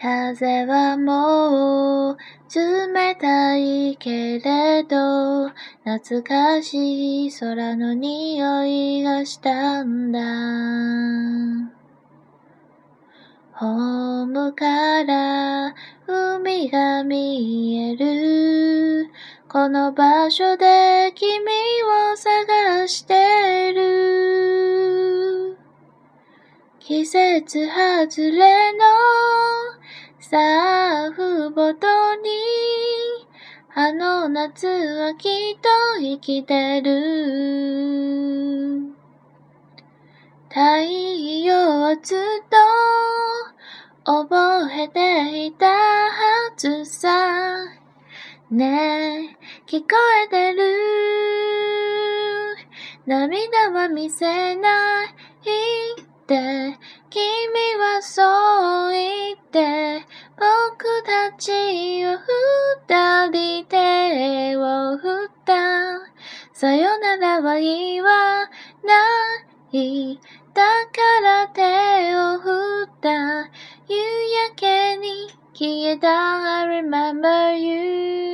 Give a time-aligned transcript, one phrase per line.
[0.00, 2.16] 風はもう
[2.54, 5.48] 冷たいけれど
[5.84, 10.20] 懐かしい空の匂いがしたんだ。
[13.52, 15.74] ホームから
[16.06, 19.10] 海が見える。
[19.48, 21.42] この場所で君
[22.12, 23.57] を探して。
[26.88, 28.78] 季節外れの
[30.18, 32.30] サーフボードに
[33.74, 35.68] あの夏はきっと
[36.00, 36.90] 生きてる。
[40.48, 40.60] 太
[41.44, 42.18] 陽はずっ
[42.48, 42.56] と
[44.10, 46.10] 覚えていたは
[46.56, 47.66] ずさ。
[48.50, 49.88] ねえ聞こ
[50.24, 50.62] えてる。
[53.04, 56.07] 涙は見せない。
[56.28, 56.78] って
[57.08, 57.24] 君
[57.80, 60.04] はそう言って
[60.36, 61.50] 僕たち
[62.04, 62.18] を
[62.86, 65.54] 二人手を振った。
[66.52, 68.50] さよならは言わな
[69.72, 70.20] い。
[70.52, 73.44] だから手を振った。
[73.88, 73.96] 夕
[74.48, 76.58] 焼けに消えた。
[76.58, 78.27] I remember you